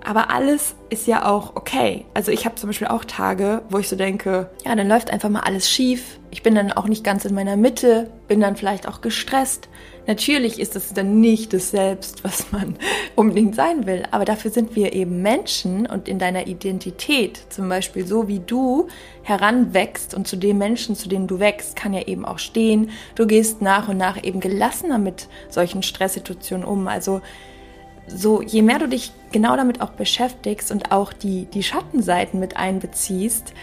aber 0.04 0.32
alles 0.32 0.75
ist 0.89 1.08
ja 1.08 1.25
auch 1.25 1.56
okay. 1.56 2.06
Also 2.13 2.32
ich 2.32 2.46
habe 2.46 2.56
zum 2.56 2.70
Beispiel 2.70 2.88
auch 2.88 3.04
Tage, 3.04 3.62
wo 3.70 3.77
ich 3.77 3.89
so 3.89 3.96
denke, 3.96 4.50
ja, 4.66 4.75
dann 4.75 4.88
läuft 4.88 5.12
einfach 5.12 5.30
mal 5.30 5.42
alles 5.42 5.70
schief. 5.70 6.20
Ich 6.32 6.44
bin 6.44 6.56
dann 6.56 6.72
auch 6.72 6.88
nicht 6.88 7.04
ganz 7.04 7.25
in 7.25 7.34
meiner 7.34 7.58
Mitte, 7.58 8.10
bin 8.27 8.39
dann 8.39 8.56
vielleicht 8.56 8.88
auch 8.88 9.01
gestresst. 9.01 9.68
Natürlich 10.06 10.60
ist 10.60 10.77
es 10.77 10.94
dann 10.94 11.20
nicht 11.20 11.51
das 11.51 11.72
Selbst, 11.72 12.24
was 12.24 12.51
man 12.51 12.77
unbedingt 13.16 13.56
sein 13.56 13.86
will. 13.86 14.04
Aber 14.12 14.24
dafür 14.24 14.51
sind 14.51 14.75
wir 14.75 14.94
eben 14.94 15.22
Menschen 15.22 15.86
und 15.86 16.08
in 16.08 16.20
deiner 16.20 16.48
Identität, 16.48 17.42
zum 17.50 17.68
Beispiel 17.68 18.08
so 18.08 18.27
wie 18.30 18.39
du 18.39 18.88
heranwächst 19.24 20.13
und 20.13 20.27
zu 20.27 20.38
dem 20.38 20.58
Menschen, 20.58 20.96
zu 20.96 21.10
dem 21.10 21.27
du 21.27 21.39
wächst, 21.39 21.75
kann 21.75 21.94
ja 21.94 22.08
eben 22.08 22.24
auch 22.24 22.39
stehen. 22.39 22.92
Du 23.16 23.27
gehst 23.27 23.62
nach 23.62 23.89
und 23.89 23.98
nach 23.98 24.24
eben 24.24 24.39
gelassener 24.39 25.00
mit 25.00 25.27
solchen 25.50 25.84
Stresssituationen 25.84 26.66
um. 26.66 26.88
Also 26.88 27.22
so, 28.08 28.42
je 28.42 28.62
mehr 28.62 28.80
du 28.80 28.88
dich 28.88 29.12
genau 29.32 29.56
damit 29.56 29.82
auch 29.82 29.92
beschäftigst 29.92 30.72
und 30.72 30.92
auch 30.92 31.14
die, 31.14 31.46
die 31.46 31.64
Schattenseiten 31.64 32.40
mit 32.40 32.58
einbeziehst, 32.58 33.54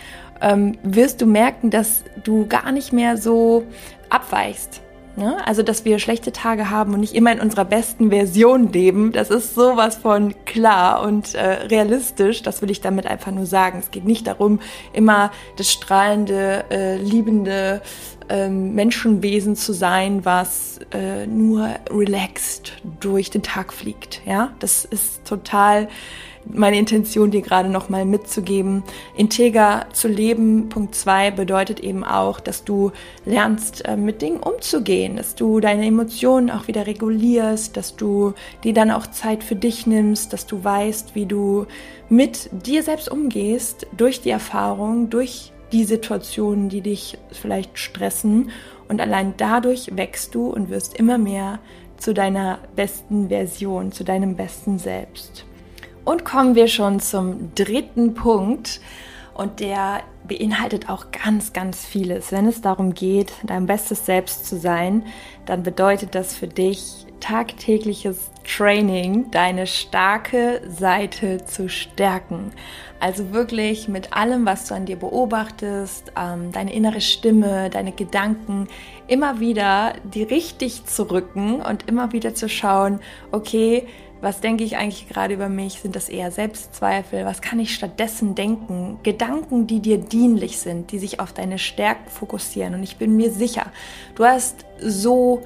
ähm, 0.40 0.78
wirst 0.82 1.22
du 1.22 1.26
merken, 1.26 1.70
dass 1.70 2.04
du 2.22 2.46
gar 2.46 2.70
nicht 2.72 2.92
mehr 2.92 3.16
so 3.16 3.64
abweichst. 4.10 4.80
Ne? 5.16 5.46
Also, 5.46 5.62
dass 5.62 5.84
wir 5.84 5.98
schlechte 5.98 6.32
Tage 6.32 6.70
haben 6.70 6.94
und 6.94 7.00
nicht 7.00 7.14
immer 7.14 7.30
in 7.30 7.40
unserer 7.40 7.64
besten 7.64 8.10
Version 8.10 8.72
leben, 8.72 9.12
das 9.12 9.30
ist 9.30 9.54
sowas 9.54 9.96
von 9.96 10.34
klar 10.44 11.02
und 11.02 11.34
äh, 11.34 11.66
realistisch. 11.66 12.42
Das 12.42 12.62
will 12.62 12.70
ich 12.70 12.80
damit 12.80 13.06
einfach 13.06 13.30
nur 13.30 13.46
sagen. 13.46 13.78
Es 13.78 13.90
geht 13.90 14.04
nicht 14.04 14.26
darum, 14.26 14.60
immer 14.92 15.30
das 15.56 15.70
strahlende, 15.70 16.64
äh, 16.70 16.96
liebende 16.96 17.80
ähm, 18.28 18.74
Menschenwesen 18.74 19.54
zu 19.54 19.72
sein, 19.72 20.24
was 20.24 20.80
äh, 20.92 21.26
nur 21.26 21.68
relaxed 21.90 22.72
durch 23.00 23.30
den 23.30 23.42
Tag 23.42 23.72
fliegt. 23.72 24.20
Ja, 24.26 24.52
das 24.58 24.84
ist 24.84 25.24
total 25.24 25.88
meine 26.46 26.78
Intention, 26.78 27.30
dir 27.30 27.42
gerade 27.42 27.68
nochmal 27.68 28.04
mitzugeben. 28.04 28.82
Integer 29.16 29.86
zu 29.92 30.08
leben, 30.08 30.68
Punkt 30.68 30.94
zwei, 30.94 31.30
bedeutet 31.30 31.80
eben 31.80 32.04
auch, 32.04 32.40
dass 32.40 32.64
du 32.64 32.92
lernst, 33.24 33.84
äh, 33.86 33.96
mit 33.96 34.22
Dingen 34.22 34.40
umzugehen, 34.40 35.16
dass 35.16 35.34
du 35.34 35.60
deine 35.60 35.86
Emotionen 35.86 36.50
auch 36.50 36.68
wieder 36.68 36.86
regulierst, 36.86 37.76
dass 37.76 37.96
du 37.96 38.34
dir 38.62 38.74
dann 38.74 38.90
auch 38.90 39.06
Zeit 39.06 39.42
für 39.42 39.56
dich 39.56 39.86
nimmst, 39.86 40.32
dass 40.32 40.46
du 40.46 40.62
weißt, 40.62 41.14
wie 41.14 41.26
du 41.26 41.66
mit 42.08 42.50
dir 42.52 42.82
selbst 42.82 43.10
umgehst, 43.10 43.86
durch 43.96 44.20
die 44.20 44.30
Erfahrung, 44.30 45.10
durch 45.10 45.52
die 45.72 45.84
Situationen, 45.84 46.68
die 46.68 46.80
dich 46.80 47.18
vielleicht 47.32 47.78
stressen. 47.78 48.50
Und 48.88 49.00
allein 49.00 49.34
dadurch 49.36 49.96
wächst 49.96 50.34
du 50.34 50.48
und 50.48 50.70
wirst 50.70 50.96
immer 50.96 51.18
mehr 51.18 51.58
zu 51.96 52.12
deiner 52.12 52.58
besten 52.76 53.28
Version, 53.28 53.90
zu 53.90 54.04
deinem 54.04 54.36
besten 54.36 54.78
Selbst. 54.78 55.46
Und 56.04 56.24
kommen 56.24 56.54
wir 56.54 56.68
schon 56.68 57.00
zum 57.00 57.54
dritten 57.54 58.14
Punkt. 58.14 58.80
Und 59.34 59.60
der 59.60 60.02
beinhaltet 60.26 60.88
auch 60.88 61.06
ganz, 61.10 61.52
ganz 61.52 61.84
vieles. 61.84 62.30
Wenn 62.30 62.46
es 62.46 62.60
darum 62.60 62.94
geht, 62.94 63.32
dein 63.42 63.66
bestes 63.66 64.06
Selbst 64.06 64.46
zu 64.46 64.58
sein, 64.58 65.04
dann 65.44 65.62
bedeutet 65.62 66.14
das 66.14 66.34
für 66.34 66.46
dich 66.46 67.06
tagtägliches 67.20 68.30
Training, 68.44 69.30
deine 69.30 69.66
starke 69.66 70.60
Seite 70.68 71.44
zu 71.46 71.68
stärken. 71.68 72.52
Also 73.00 73.32
wirklich 73.32 73.88
mit 73.88 74.12
allem, 74.12 74.44
was 74.44 74.68
du 74.68 74.74
an 74.74 74.84
dir 74.84 74.96
beobachtest, 74.96 76.12
ähm, 76.18 76.52
deine 76.52 76.74
innere 76.74 77.00
Stimme, 77.00 77.70
deine 77.70 77.92
Gedanken, 77.92 78.68
immer 79.08 79.40
wieder 79.40 79.94
die 80.04 80.22
richtig 80.22 80.84
zu 80.84 81.10
rücken 81.10 81.60
und 81.60 81.88
immer 81.88 82.12
wieder 82.12 82.34
zu 82.34 82.48
schauen, 82.48 83.00
okay, 83.32 83.86
was 84.24 84.40
denke 84.40 84.64
ich 84.64 84.76
eigentlich 84.76 85.08
gerade 85.08 85.34
über 85.34 85.48
mich? 85.48 85.80
Sind 85.80 85.94
das 85.94 86.08
eher 86.08 86.30
Selbstzweifel? 86.30 87.26
Was 87.26 87.42
kann 87.42 87.60
ich 87.60 87.74
stattdessen 87.74 88.34
denken? 88.34 88.98
Gedanken, 89.02 89.66
die 89.66 89.80
dir 89.80 89.98
dienlich 89.98 90.58
sind, 90.58 90.92
die 90.92 90.98
sich 90.98 91.20
auf 91.20 91.32
deine 91.32 91.58
Stärken 91.58 92.08
fokussieren. 92.08 92.74
Und 92.74 92.82
ich 92.82 92.96
bin 92.96 93.16
mir 93.16 93.30
sicher, 93.30 93.66
du 94.14 94.24
hast 94.24 94.64
so 94.80 95.42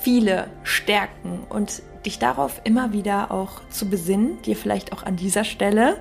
viele 0.00 0.48
Stärken 0.64 1.40
und 1.50 1.82
dich 2.06 2.18
darauf 2.18 2.60
immer 2.64 2.92
wieder 2.92 3.30
auch 3.30 3.60
zu 3.68 3.88
besinnen, 3.88 4.40
dir 4.42 4.56
vielleicht 4.56 4.92
auch 4.92 5.02
an 5.02 5.16
dieser 5.16 5.44
Stelle 5.44 5.98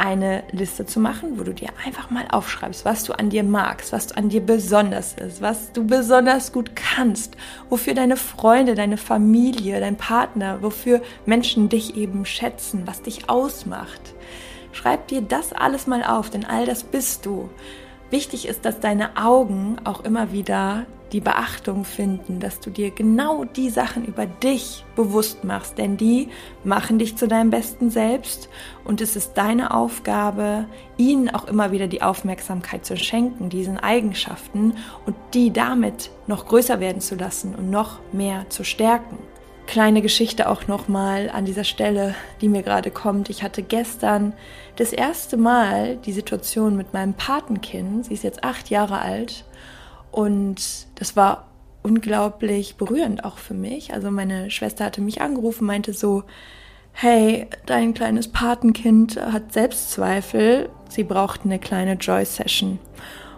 eine 0.00 0.42
Liste 0.50 0.86
zu 0.86 0.98
machen, 0.98 1.38
wo 1.38 1.44
du 1.44 1.52
dir 1.52 1.68
einfach 1.84 2.10
mal 2.10 2.26
aufschreibst, 2.30 2.84
was 2.84 3.04
du 3.04 3.12
an 3.12 3.28
dir 3.28 3.44
magst, 3.44 3.92
was 3.92 4.08
du 4.08 4.16
an 4.16 4.30
dir 4.30 4.40
besonders 4.40 5.14
ist, 5.14 5.42
was 5.42 5.72
du 5.72 5.86
besonders 5.86 6.52
gut 6.52 6.74
kannst, 6.74 7.36
wofür 7.68 7.94
deine 7.94 8.16
Freunde, 8.16 8.74
deine 8.74 8.96
Familie, 8.96 9.78
dein 9.78 9.96
Partner, 9.96 10.62
wofür 10.62 11.02
Menschen 11.26 11.68
dich 11.68 11.96
eben 11.96 12.24
schätzen, 12.24 12.82
was 12.86 13.02
dich 13.02 13.28
ausmacht. 13.28 14.00
Schreib 14.72 15.08
dir 15.08 15.20
das 15.20 15.52
alles 15.52 15.86
mal 15.86 16.02
auf, 16.02 16.30
denn 16.30 16.44
all 16.44 16.64
das 16.64 16.82
bist 16.82 17.26
du. 17.26 17.50
Wichtig 18.10 18.48
ist, 18.48 18.64
dass 18.64 18.80
deine 18.80 19.16
Augen 19.16 19.76
auch 19.84 20.04
immer 20.04 20.32
wieder 20.32 20.86
die 21.12 21.20
Beachtung 21.20 21.84
finden, 21.84 22.40
dass 22.40 22.60
du 22.60 22.70
dir 22.70 22.90
genau 22.90 23.44
die 23.44 23.70
Sachen 23.70 24.04
über 24.04 24.26
dich 24.26 24.84
bewusst 24.96 25.44
machst, 25.44 25.78
denn 25.78 25.96
die 25.96 26.28
machen 26.64 26.98
dich 26.98 27.16
zu 27.16 27.26
deinem 27.26 27.50
besten 27.50 27.90
Selbst 27.90 28.48
und 28.84 29.00
es 29.00 29.16
ist 29.16 29.34
deine 29.34 29.74
Aufgabe, 29.74 30.66
ihnen 30.96 31.30
auch 31.30 31.46
immer 31.46 31.72
wieder 31.72 31.88
die 31.88 32.02
Aufmerksamkeit 32.02 32.84
zu 32.84 32.96
schenken, 32.96 33.48
diesen 33.48 33.78
Eigenschaften 33.78 34.74
und 35.06 35.16
die 35.34 35.52
damit 35.52 36.10
noch 36.26 36.46
größer 36.46 36.80
werden 36.80 37.00
zu 37.00 37.16
lassen 37.16 37.54
und 37.54 37.70
noch 37.70 37.98
mehr 38.12 38.48
zu 38.48 38.64
stärken. 38.64 39.18
Kleine 39.66 40.02
Geschichte 40.02 40.48
auch 40.48 40.66
nochmal 40.66 41.30
an 41.30 41.44
dieser 41.44 41.62
Stelle, 41.62 42.16
die 42.40 42.48
mir 42.48 42.64
gerade 42.64 42.90
kommt. 42.90 43.30
Ich 43.30 43.44
hatte 43.44 43.62
gestern 43.62 44.32
das 44.74 44.92
erste 44.92 45.36
Mal 45.36 45.96
die 45.98 46.12
Situation 46.12 46.76
mit 46.76 46.92
meinem 46.92 47.14
Patenkind. 47.14 48.06
Sie 48.06 48.14
ist 48.14 48.24
jetzt 48.24 48.42
acht 48.42 48.68
Jahre 48.68 48.98
alt 48.98 49.44
und 50.10 50.56
das 50.96 51.16
war 51.16 51.46
unglaublich 51.82 52.76
berührend 52.76 53.24
auch 53.24 53.38
für 53.38 53.54
mich. 53.54 53.94
Also 53.94 54.10
meine 54.10 54.50
Schwester 54.50 54.84
hatte 54.84 55.00
mich 55.00 55.20
angerufen, 55.20 55.66
meinte 55.66 55.92
so, 55.92 56.24
hey, 56.92 57.46
dein 57.66 57.94
kleines 57.94 58.28
Patenkind 58.28 59.16
hat 59.16 59.52
Selbstzweifel, 59.52 60.68
sie 60.88 61.04
braucht 61.04 61.44
eine 61.44 61.58
kleine 61.58 61.94
Joy-Session. 61.94 62.78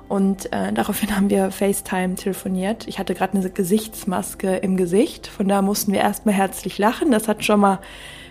Und 0.08 0.52
äh, 0.52 0.72
daraufhin 0.72 1.16
haben 1.16 1.30
wir 1.30 1.50
FaceTime 1.50 2.16
telefoniert. 2.16 2.86
Ich 2.86 2.98
hatte 2.98 3.14
gerade 3.14 3.38
eine 3.38 3.48
Gesichtsmaske 3.48 4.56
im 4.56 4.76
Gesicht, 4.76 5.26
von 5.26 5.48
da 5.48 5.62
mussten 5.62 5.92
wir 5.92 6.00
erstmal 6.00 6.34
herzlich 6.34 6.76
lachen. 6.78 7.12
Das 7.12 7.28
hat 7.28 7.44
schon 7.44 7.60
mal 7.60 7.78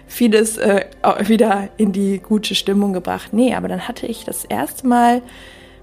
vieles 0.06 0.58
äh, 0.58 0.86
wieder 1.26 1.70
in 1.78 1.92
die 1.92 2.20
gute 2.20 2.54
Stimmung 2.54 2.94
gebracht. 2.94 3.34
Nee, 3.34 3.56
aber 3.56 3.68
dann 3.68 3.88
hatte 3.88 4.06
ich 4.06 4.26
das 4.26 4.46
erste 4.46 4.86
Mal 4.86 5.22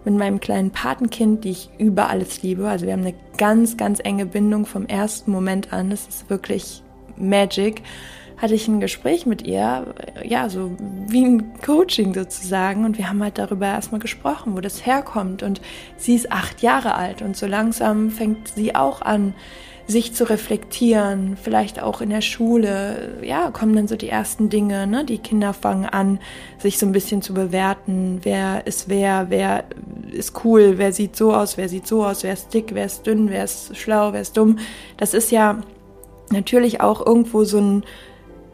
mit 0.05 0.14
meinem 0.14 0.40
kleinen 0.40 0.71
Patenkind, 0.71 1.45
die 1.45 1.50
ich 1.50 1.71
über 1.78 2.09
alles 2.09 2.43
liebe. 2.43 2.69
Also 2.69 2.87
wir 2.87 2.93
haben 2.93 3.02
eine 3.02 3.14
ganz, 3.37 3.76
ganz 3.76 4.00
enge 4.02 4.26
Bindung 4.26 4.67
vom 4.67 4.87
ersten 4.87 5.31
Moment 5.31 5.73
an. 5.73 5.90
Das 5.90 6.07
ist 6.07 6.31
wirklich 6.31 6.83
Magic. 7.17 7.83
Hatte 8.38 8.54
ich 8.54 8.68
ein 8.68 8.80
Gespräch 8.80 9.26
mit 9.26 9.47
ihr, 9.47 9.95
ja, 10.25 10.49
so 10.49 10.71
wie 11.09 11.25
ein 11.25 11.61
Coaching 11.61 12.14
sozusagen. 12.14 12.85
Und 12.85 12.97
wir 12.97 13.09
haben 13.09 13.23
halt 13.23 13.38
darüber 13.38 13.66
erstmal 13.66 14.00
gesprochen, 14.00 14.57
wo 14.57 14.61
das 14.61 14.87
herkommt. 14.87 15.42
Und 15.42 15.61
sie 15.97 16.14
ist 16.14 16.33
acht 16.33 16.62
Jahre 16.62 16.95
alt 16.95 17.21
und 17.21 17.37
so 17.37 17.47
langsam 17.47 18.11
fängt 18.11 18.49
sie 18.49 18.75
auch 18.75 19.02
an, 19.02 19.35
sich 19.88 20.12
zu 20.12 20.28
reflektieren, 20.28 21.38
vielleicht 21.42 21.83
auch 21.83 22.02
in 22.02 22.11
der 22.11 22.21
Schule, 22.21 23.18
ja, 23.23 23.50
kommen 23.50 23.75
dann 23.75 23.88
so 23.88 23.97
die 23.97 24.11
ersten 24.11 24.50
Dinge, 24.50 24.87
ne? 24.87 25.02
Die 25.07 25.16
Kinder 25.16 25.54
fangen 25.54 25.87
an, 25.87 26.21
sich 26.59 26.78
so 26.78 26.85
ein 26.85 26.92
bisschen 26.92 27.23
zu 27.23 27.33
bewerten, 27.33 28.21
wer 28.23 28.66
ist 28.66 28.90
wer, 28.90 29.30
wer 29.30 29.64
ist 30.12 30.45
cool, 30.45 30.75
wer 30.76 30.92
sieht 30.92 31.16
so 31.16 31.33
aus, 31.35 31.57
wer 31.57 31.71
sieht 31.71 31.87
so 31.87 32.04
aus, 32.04 32.23
wer 32.23 32.35
ist 32.35 32.52
dick, 32.52 32.75
wer 32.75 32.85
ist 32.85 33.07
dünn, 33.07 33.30
wer 33.30 33.45
ist 33.45 33.78
schlau, 33.78 34.12
wer 34.12 34.21
ist 34.21 34.37
dumm. 34.37 34.59
Das 34.99 35.14
ist 35.14 35.30
ja 35.30 35.59
natürlich 36.30 36.83
auch 36.83 37.04
irgendwo 37.04 37.45
so 37.45 37.59
ein 37.59 37.83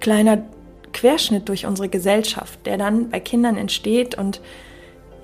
kleiner 0.05 0.43
Querschnitt 0.93 1.49
durch 1.49 1.65
unsere 1.65 1.89
Gesellschaft, 1.89 2.67
der 2.67 2.77
dann 2.77 3.09
bei 3.09 3.21
Kindern 3.21 3.57
entsteht 3.57 4.19
und 4.19 4.43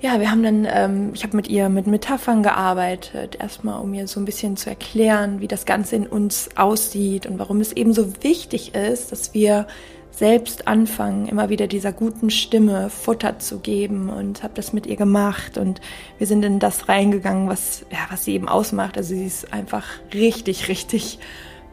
ja, 0.01 0.19
wir 0.19 0.31
haben 0.31 0.41
dann, 0.41 0.67
ähm, 0.67 1.11
ich 1.13 1.21
habe 1.21 1.35
mit 1.35 1.47
ihr 1.47 1.69
mit 1.69 1.85
Metaphern 1.85 2.41
gearbeitet, 2.41 3.37
erstmal 3.39 3.79
um 3.79 3.93
ihr 3.93 4.07
so 4.07 4.19
ein 4.19 4.25
bisschen 4.25 4.57
zu 4.57 4.71
erklären, 4.71 5.39
wie 5.39 5.47
das 5.47 5.67
Ganze 5.67 5.97
in 5.97 6.07
uns 6.07 6.49
aussieht 6.55 7.27
und 7.27 7.37
warum 7.37 7.61
es 7.61 7.73
eben 7.73 7.93
so 7.93 8.23
wichtig 8.23 8.73
ist, 8.73 9.11
dass 9.11 9.35
wir 9.35 9.67
selbst 10.09 10.67
anfangen, 10.67 11.27
immer 11.27 11.49
wieder 11.49 11.67
dieser 11.67 11.91
guten 11.91 12.31
Stimme 12.31 12.89
Futter 12.89 13.37
zu 13.37 13.59
geben 13.59 14.09
und 14.09 14.41
habe 14.41 14.55
das 14.55 14.73
mit 14.73 14.87
ihr 14.87 14.95
gemacht 14.95 15.59
und 15.59 15.79
wir 16.17 16.25
sind 16.25 16.43
in 16.43 16.57
das 16.57 16.89
reingegangen, 16.89 17.47
was 17.47 17.85
ja, 17.91 17.99
was 18.09 18.25
sie 18.25 18.33
eben 18.33 18.49
ausmacht. 18.49 18.97
Also 18.97 19.13
sie 19.13 19.27
ist 19.27 19.53
einfach 19.53 19.85
richtig, 20.11 20.69
richtig 20.69 21.19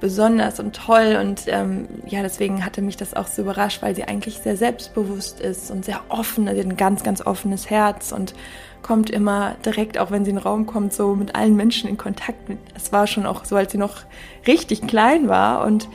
besonders 0.00 0.61
und 0.61 0.75
toll. 0.76 1.19
Und 1.21 1.43
ähm, 1.47 1.88
ja, 2.07 2.23
deswegen 2.23 2.64
hatte 2.64 2.83
mich 2.83 2.97
das 2.97 3.14
auch 3.14 3.26
so 3.26 3.43
überrascht, 3.43 3.83
weil 3.83 3.95
sie 3.95 4.05
eigentlich 4.05 4.38
sehr 4.38 4.57
selbstbewusst 4.57 5.40
ist 5.40 5.71
und 5.71 5.85
sehr 5.85 6.00
offen, 6.09 6.49
hat 6.49 6.57
ein 6.57 6.76
ganz, 6.76 7.02
ganz 7.02 7.21
offenes 7.25 7.71
Herz 7.71 8.12
und 8.12 8.35
kommt 8.83 9.11
immer 9.11 9.57
direkt, 9.64 9.99
auch 9.99 10.11
wenn 10.11 10.25
sie 10.25 10.31
in 10.31 10.37
den 10.37 10.43
Raum 10.43 10.67
kommt, 10.67 10.93
so 10.93 11.14
mit 11.14 11.35
allen 11.35 11.57
Menschen 11.57 11.88
in 11.88 11.99
Kontakt. 11.99 12.38
Es 12.75 12.93
war 12.93 13.07
schon 13.07 13.26
auch 13.26 13.45
so, 13.45 13.57
als 13.57 13.73
sie 13.73 13.78
noch 13.78 14.02
richtig 14.47 14.87
klein 14.87 15.28
war. 15.28 15.64
Und 15.64 15.88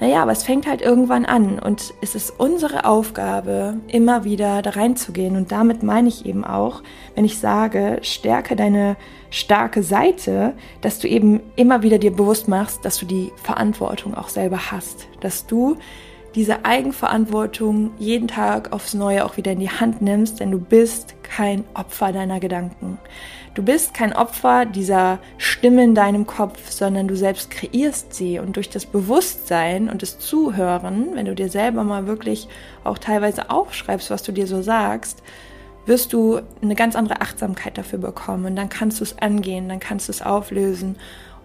naja, 0.00 0.22
aber 0.22 0.32
es 0.32 0.42
fängt 0.42 0.66
halt 0.66 0.80
irgendwann 0.80 1.26
an 1.26 1.58
und 1.58 1.92
es 2.00 2.14
ist 2.14 2.32
unsere 2.38 2.86
Aufgabe, 2.86 3.76
immer 3.86 4.24
wieder 4.24 4.62
da 4.62 4.70
reinzugehen. 4.70 5.36
Und 5.36 5.52
damit 5.52 5.82
meine 5.82 6.08
ich 6.08 6.24
eben 6.24 6.42
auch, 6.42 6.82
wenn 7.14 7.26
ich 7.26 7.38
sage, 7.38 7.98
stärke 8.00 8.56
deine 8.56 8.96
starke 9.28 9.82
Seite, 9.82 10.54
dass 10.80 11.00
du 11.00 11.06
eben 11.06 11.40
immer 11.54 11.82
wieder 11.82 11.98
dir 11.98 12.12
bewusst 12.12 12.48
machst, 12.48 12.84
dass 12.86 12.98
du 12.98 13.04
die 13.04 13.30
Verantwortung 13.42 14.14
auch 14.14 14.30
selber 14.30 14.70
hast, 14.70 15.06
dass 15.20 15.46
du 15.46 15.76
diese 16.34 16.64
Eigenverantwortung 16.64 17.90
jeden 17.98 18.28
Tag 18.28 18.72
aufs 18.72 18.94
Neue 18.94 19.24
auch 19.24 19.36
wieder 19.36 19.52
in 19.52 19.60
die 19.60 19.70
Hand 19.70 20.00
nimmst, 20.00 20.40
denn 20.40 20.50
du 20.50 20.58
bist 20.58 21.14
kein 21.22 21.64
Opfer 21.74 22.12
deiner 22.12 22.40
Gedanken. 22.40 22.98
Du 23.54 23.64
bist 23.64 23.94
kein 23.94 24.12
Opfer 24.12 24.64
dieser 24.64 25.18
Stimme 25.36 25.82
in 25.82 25.94
deinem 25.96 26.24
Kopf, 26.24 26.70
sondern 26.70 27.08
du 27.08 27.16
selbst 27.16 27.50
kreierst 27.50 28.14
sie. 28.14 28.38
Und 28.38 28.54
durch 28.56 28.70
das 28.70 28.86
Bewusstsein 28.86 29.88
und 29.88 30.02
das 30.02 30.20
Zuhören, 30.20 31.08
wenn 31.14 31.26
du 31.26 31.34
dir 31.34 31.48
selber 31.48 31.82
mal 31.82 32.06
wirklich 32.06 32.48
auch 32.84 32.98
teilweise 32.98 33.50
aufschreibst, 33.50 34.10
was 34.10 34.22
du 34.22 34.30
dir 34.30 34.46
so 34.46 34.62
sagst, 34.62 35.22
wirst 35.84 36.12
du 36.12 36.40
eine 36.62 36.76
ganz 36.76 36.94
andere 36.94 37.20
Achtsamkeit 37.20 37.76
dafür 37.76 37.98
bekommen. 37.98 38.44
Und 38.44 38.54
dann 38.54 38.68
kannst 38.68 39.00
du 39.00 39.04
es 39.04 39.18
angehen, 39.18 39.68
dann 39.68 39.80
kannst 39.80 40.08
du 40.08 40.12
es 40.12 40.22
auflösen 40.22 40.96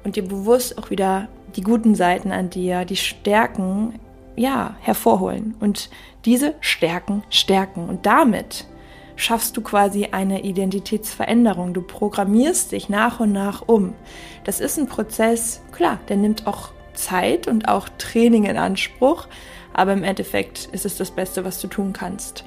und 0.04 0.16
dir 0.16 0.28
bewusst 0.28 0.78
auch 0.78 0.92
wieder 0.92 1.28
die 1.56 1.62
guten 1.62 1.96
Seiten 1.96 2.32
an 2.32 2.52
dir, 2.52 2.86
die 2.86 2.98
Stärken, 2.98 4.00
ja, 4.36 4.76
hervorholen. 4.82 5.56
Und 5.60 5.90
diese 6.26 6.54
Stärken 6.60 7.24
stärken. 7.32 7.90
Und 7.90 8.06
damit 8.06 8.68
schaffst 9.16 9.56
du 9.58 9.62
quasi 9.62 10.10
eine 10.12 10.44
Identitätsveränderung. 10.44 11.74
Du 11.74 11.82
programmierst 11.82 12.72
dich 12.72 12.90
nach 12.90 13.20
und 13.20 13.32
nach 13.32 13.64
um. 13.68 13.94
Das 14.44 14.60
ist 14.60 14.78
ein 14.78 14.88
Prozess, 14.88 15.62
klar, 15.72 16.00
der 16.10 16.18
nimmt 16.18 16.48
auch 16.48 16.70
Zeit 16.94 17.48
und 17.48 17.68
auch 17.68 17.90
Training 17.98 18.46
in 18.46 18.58
Anspruch, 18.58 19.28
aber 19.74 19.94
im 19.94 20.04
Endeffekt 20.04 20.70
ist 20.72 20.86
es 20.86 20.98
das 20.98 21.12
Beste, 21.12 21.44
was 21.46 21.60
du 21.60 21.68
tun 21.68 21.94
kannst. 21.94 22.44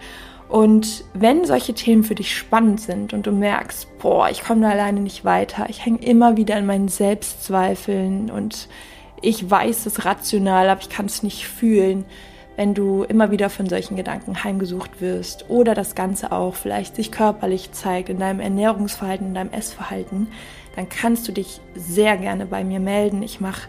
Und 0.48 1.04
wenn 1.12 1.44
solche 1.44 1.74
Themen 1.74 2.04
für 2.04 2.14
dich 2.14 2.34
spannend 2.34 2.80
sind 2.80 3.12
und 3.12 3.26
du 3.26 3.32
merkst, 3.32 3.98
boah, 3.98 4.30
ich 4.30 4.42
komme 4.42 4.62
da 4.62 4.70
alleine 4.70 5.00
nicht 5.00 5.24
weiter, 5.24 5.66
ich 5.68 5.84
hänge 5.84 5.98
immer 5.98 6.38
wieder 6.38 6.56
in 6.56 6.64
meinen 6.64 6.88
Selbstzweifeln 6.88 8.30
und 8.30 8.68
ich 9.20 9.50
weiß 9.50 9.84
es 9.86 10.06
rational, 10.06 10.70
aber 10.70 10.80
ich 10.80 10.88
kann 10.88 11.06
es 11.06 11.22
nicht 11.22 11.46
fühlen, 11.46 12.06
wenn 12.58 12.74
du 12.74 13.04
immer 13.04 13.30
wieder 13.30 13.50
von 13.50 13.68
solchen 13.68 13.94
Gedanken 13.94 14.42
heimgesucht 14.42 15.00
wirst 15.00 15.48
oder 15.48 15.76
das 15.76 15.94
Ganze 15.94 16.32
auch 16.32 16.56
vielleicht 16.56 16.96
sich 16.96 17.12
körperlich 17.12 17.70
zeigt 17.70 18.08
in 18.08 18.18
deinem 18.18 18.40
Ernährungsverhalten, 18.40 19.28
in 19.28 19.34
deinem 19.34 19.52
Essverhalten, 19.52 20.26
dann 20.74 20.88
kannst 20.88 21.28
du 21.28 21.32
dich 21.32 21.60
sehr 21.76 22.16
gerne 22.16 22.46
bei 22.46 22.64
mir 22.64 22.80
melden. 22.80 23.22
Ich 23.22 23.38
mache 23.38 23.68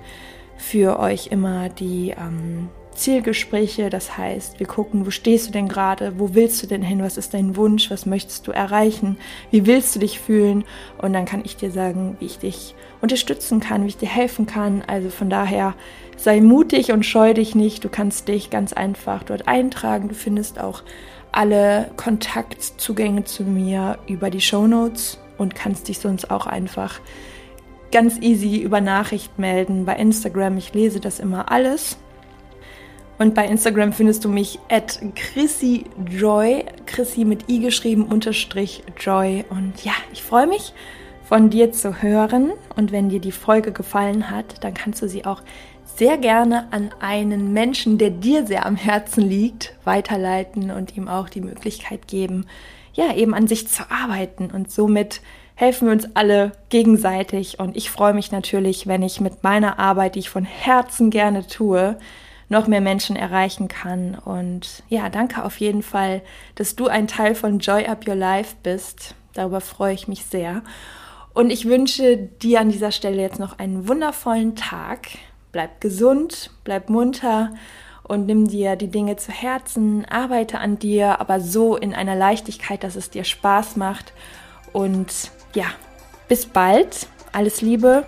für 0.58 0.98
euch 0.98 1.28
immer 1.28 1.70
die 1.70 2.16
ähm, 2.18 2.70
Zielgespräche. 2.94 3.90
Das 3.90 4.18
heißt, 4.18 4.60
wir 4.60 4.68
gucken, 4.68 5.06
wo 5.06 5.10
stehst 5.10 5.48
du 5.48 5.52
denn 5.52 5.68
gerade, 5.68 6.20
wo 6.20 6.34
willst 6.34 6.62
du 6.62 6.68
denn 6.68 6.82
hin, 6.82 7.02
was 7.02 7.18
ist 7.18 7.34
dein 7.34 7.56
Wunsch, 7.56 7.90
was 7.90 8.06
möchtest 8.06 8.48
du 8.48 8.52
erreichen, 8.52 9.18
wie 9.52 9.66
willst 9.66 9.96
du 9.96 10.00
dich 10.00 10.20
fühlen 10.20 10.64
und 10.98 11.14
dann 11.14 11.26
kann 11.26 11.42
ich 11.44 11.56
dir 11.56 11.72
sagen, 11.72 12.18
wie 12.20 12.26
ich 12.26 12.40
dich 12.40 12.76
unterstützen 13.02 13.60
kann, 13.60 13.84
wie 13.84 13.90
ich 13.90 13.98
dir 13.98 14.10
helfen 14.10 14.46
kann. 14.46 14.84
Also 14.86 15.10
von 15.10 15.30
daher 15.30 15.76
sei 16.18 16.42
mutig 16.42 16.92
und 16.92 17.06
scheu 17.06 17.34
dich 17.34 17.56
nicht. 17.56 17.84
Du 17.84 17.90
kannst 17.90 18.28
dich 18.28 18.50
ganz 18.50 18.74
einfach 18.74 19.24
dort 19.24 19.48
eintragen. 19.48 20.10
Du 20.10 20.16
findest 20.16 20.60
auch 20.60 20.84
alle 21.32 21.92
Kontaktzugänge 21.96 23.24
zu 23.24 23.44
mir 23.44 24.00
über 24.08 24.30
die 24.30 24.42
Show 24.42 24.68
Notes 24.68 25.20
und 25.38 25.56
kannst 25.56 25.88
dich 25.88 26.00
sonst 26.00 26.32
auch 26.32 26.48
einfach 26.48 27.00
ganz 27.92 28.18
easy 28.20 28.58
über 28.58 28.82
Nachricht 28.82 29.40
melden 29.40 29.86
bei 29.86 29.96
Instagram. 29.96 30.58
Ich 30.58 30.74
lese 30.74 31.00
das 31.00 31.20
immer 31.20 31.52
alles. 31.52 31.98
Und 33.20 33.36
bei 33.36 33.46
Instagram 33.46 33.92
findest 33.92 34.24
du 34.24 34.30
mich 34.30 34.60
at 34.70 34.98
Chrissy 35.14 35.84
Joy, 36.10 36.64
Chrissy 36.86 37.26
mit 37.26 37.50
i 37.50 37.60
geschrieben, 37.60 38.06
unterstrich 38.06 38.82
Joy. 38.98 39.44
Und 39.50 39.84
ja, 39.84 39.92
ich 40.14 40.24
freue 40.24 40.48
mich 40.48 40.74
von 41.26 41.50
dir 41.50 41.74
zu 41.74 42.02
hören. 42.02 42.54
Und 42.78 42.94
wenn 42.94 43.10
dir 43.10 43.20
die 43.20 43.34
Folge 43.34 43.74
gefallen 43.74 44.32
hat, 44.32 44.64
dann 44.64 44.74
kannst 44.74 45.02
du 45.02 45.10
sie 45.10 45.26
auch 45.26 45.42
sehr 45.84 46.18
gerne 46.18 46.72
an 46.72 46.92
einen 47.02 47.52
Menschen, 47.52 47.98
der 47.98 48.10
dir 48.10 48.48
sehr 48.48 48.66
am 48.66 48.78
Herzen 48.78 49.28
liegt, 49.28 49.76
weiterleiten 49.84 50.72
und 50.72 50.96
ihm 50.96 51.10
auch 51.10 51.28
die 51.28 51.42
Möglichkeit 51.42 52.08
geben, 52.08 52.46
ja, 52.94 53.14
eben 53.14 53.34
an 53.34 53.48
sich 53.48 53.68
zu 53.68 53.84
arbeiten. 53.92 54.50
Und 54.50 54.72
somit 54.72 55.20
helfen 55.56 55.88
wir 55.88 55.92
uns 55.92 56.08
alle 56.14 56.54
gegenseitig. 56.70 57.60
Und 57.60 57.76
ich 57.76 57.90
freue 57.90 58.14
mich 58.14 58.32
natürlich, 58.32 58.88
wenn 58.88 59.04
ich 59.04 59.20
mit 59.20 59.44
meiner 59.44 59.78
Arbeit, 59.78 60.16
die 60.16 60.20
ich 60.20 60.30
von 60.30 60.46
Herzen 60.46 61.10
gerne 61.10 61.46
tue, 61.48 61.98
noch 62.50 62.68
mehr 62.68 62.82
Menschen 62.82 63.16
erreichen 63.16 63.68
kann. 63.68 64.16
Und 64.16 64.84
ja, 64.90 65.10
danke 65.10 65.46
auf 65.46 65.60
jeden 65.60 65.84
Fall, 65.84 66.22
dass 66.56 66.76
du 66.76 66.88
ein 66.88 67.08
Teil 67.08 67.36
von 67.36 67.60
Joy 67.60 67.86
Up 67.86 68.08
Your 68.08 68.16
Life 68.16 68.56
bist. 68.62 69.16
Darüber 69.34 69.62
freue 69.62 69.94
ich 69.94 70.08
mich 70.08 70.26
sehr. 70.26 70.64
Und 71.34 71.52
ich 71.52 71.66
wünsche 71.66 72.18
dir 72.18 72.60
an 72.60 72.70
dieser 72.70 72.92
Stelle 72.92 73.22
jetzt 73.22 73.40
noch 73.40 73.60
einen 73.60 73.88
wundervollen 73.88 74.56
Tag. 74.56 75.08
Bleib 75.52 75.80
gesund, 75.80 76.52
bleib 76.64 76.90
munter 76.90 77.54
und 78.04 78.26
nimm 78.26 78.48
dir 78.48 78.76
die 78.76 78.90
Dinge 78.90 79.16
zu 79.16 79.32
Herzen, 79.32 80.06
arbeite 80.06 80.60
an 80.60 80.80
dir, 80.80 81.22
aber 81.22 81.40
so 81.40 81.78
in 81.78 81.94
einer 81.94 82.16
Leichtigkeit, 82.16 82.84
dass 82.84 82.96
es 82.96 83.12
dir 83.12 83.24
Spaß 83.24 83.76
macht. 83.76 84.14
Und 84.74 85.32
ja, 85.54 85.68
bis 86.28 86.48
bald. 86.48 87.08
Alles 87.32 87.62
Liebe. 87.62 88.06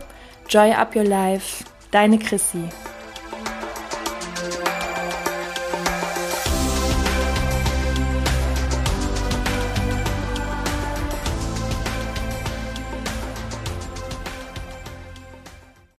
Joy 0.49 0.71
up 0.73 0.95
your 0.95 1.03
life. 1.03 1.63
Deine 1.91 2.17
Chrissy. 2.17 2.63